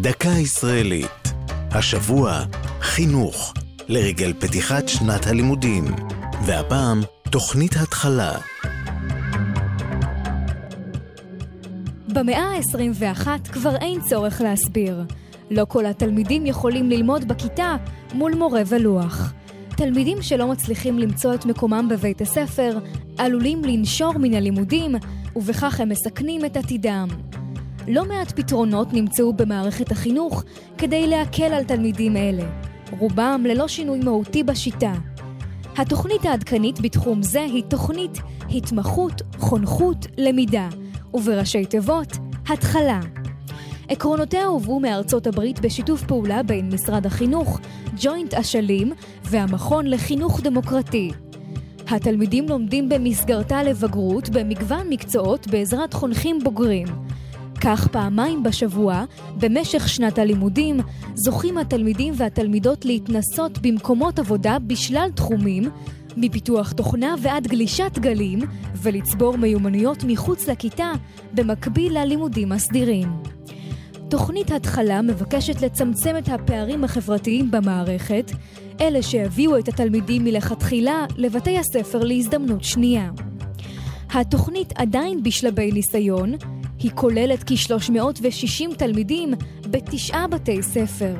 [0.00, 1.32] דקה ישראלית.
[1.70, 2.44] השבוע,
[2.80, 3.54] חינוך,
[3.88, 5.84] לרגל פתיחת שנת הלימודים.
[6.44, 8.38] והפעם, תוכנית התחלה.
[12.08, 15.02] במאה ה-21 כבר אין צורך להסביר.
[15.50, 17.76] לא כל התלמידים יכולים ללמוד בכיתה
[18.14, 19.32] מול מורה ולוח.
[19.76, 22.78] תלמידים שלא מצליחים למצוא את מקומם בבית הספר
[23.18, 24.94] עלולים לנשור מן הלימודים,
[25.36, 27.08] ובכך הם מסכנים את עתידם.
[27.88, 30.44] לא מעט פתרונות נמצאו במערכת החינוך
[30.78, 32.44] כדי להקל על תלמידים אלה,
[32.98, 34.92] רובם ללא שינוי מהותי בשיטה.
[35.76, 38.18] התוכנית העדכנית בתחום זה היא תוכנית
[38.50, 40.68] התמחות, חונכות, למידה,
[41.14, 42.16] ובראשי תיבות,
[42.48, 43.00] התחלה.
[43.88, 47.60] עקרונותיה הובאו מארצות הברית בשיתוף פעולה בין משרד החינוך,
[48.00, 48.92] ג'וינט אשלים
[49.24, 51.10] והמכון לחינוך דמוקרטי.
[51.90, 57.07] התלמידים לומדים במסגרתה לבגרות במגוון מקצועות בעזרת חונכים בוגרים.
[57.60, 59.04] כך פעמיים בשבוע,
[59.36, 60.80] במשך שנת הלימודים,
[61.14, 65.70] זוכים התלמידים והתלמידות להתנסות במקומות עבודה בשלל תחומים,
[66.16, 68.38] מפיתוח תוכנה ועד גלישת גלים,
[68.82, 70.92] ולצבור מיומנויות מחוץ לכיתה,
[71.32, 73.08] במקביל ללימודים הסדירים.
[74.08, 78.30] תוכנית התחלה מבקשת לצמצם את הפערים החברתיים במערכת,
[78.80, 83.10] אלה שהביאו את התלמידים מלכתחילה לבתי הספר להזדמנות שנייה.
[84.10, 86.34] התוכנית עדיין בשלבי ניסיון,
[86.78, 91.14] היא כוללת כ-360 תלמידים בתשעה בתי ספר.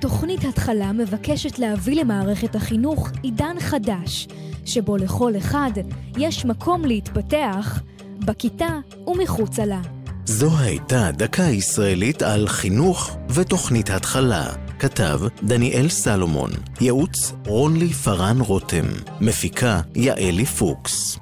[0.00, 4.28] תוכנית התחלה מבקשת להביא למערכת החינוך עידן חדש,
[4.64, 5.70] שבו לכל אחד
[6.18, 7.82] יש מקום להתפתח,
[8.18, 9.80] בכיתה ומחוצה לה.
[10.24, 14.46] זו הייתה דקה ישראלית על חינוך ותוכנית התחלה.
[14.78, 18.86] כתב דניאל סלומון, ייעוץ רוני פארן רותם,
[19.20, 21.18] מפיקה יעלי פוקס.